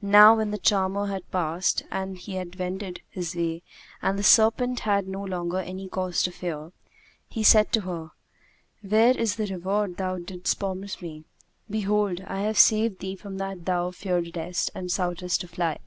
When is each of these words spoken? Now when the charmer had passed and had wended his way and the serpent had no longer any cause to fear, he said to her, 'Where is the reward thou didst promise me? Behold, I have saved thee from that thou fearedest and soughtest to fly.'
Now 0.00 0.34
when 0.38 0.50
the 0.50 0.58
charmer 0.58 1.06
had 1.06 1.30
passed 1.30 1.84
and 1.88 2.18
had 2.18 2.58
wended 2.58 3.00
his 3.10 3.36
way 3.36 3.62
and 4.02 4.18
the 4.18 4.24
serpent 4.24 4.80
had 4.80 5.06
no 5.06 5.22
longer 5.22 5.58
any 5.60 5.88
cause 5.88 6.20
to 6.24 6.32
fear, 6.32 6.72
he 7.28 7.44
said 7.44 7.70
to 7.74 7.82
her, 7.82 8.10
'Where 8.80 9.16
is 9.16 9.36
the 9.36 9.46
reward 9.46 9.98
thou 9.98 10.18
didst 10.18 10.58
promise 10.58 11.00
me? 11.00 11.22
Behold, 11.70 12.22
I 12.22 12.40
have 12.40 12.58
saved 12.58 12.98
thee 12.98 13.14
from 13.14 13.38
that 13.38 13.64
thou 13.64 13.92
fearedest 13.92 14.72
and 14.74 14.90
soughtest 14.90 15.42
to 15.42 15.46
fly.' 15.46 15.78